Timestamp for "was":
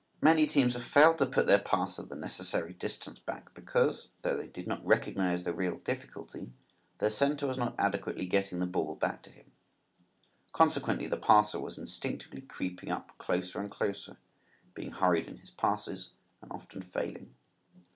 7.45-7.59, 11.59-11.77